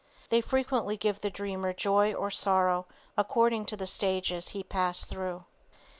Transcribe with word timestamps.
They 0.29 0.41
frequently 0.41 0.97
give 0.97 1.21
the 1.21 1.29
dreamer 1.29 1.73
joy 1.73 2.11
or 2.15 2.31
sorrow, 2.31 2.87
according 3.15 3.67
to 3.67 3.77
the 3.77 3.85
stages 3.85 4.47
he 4.47 4.63
passed 4.63 5.09
through. 5.09 5.45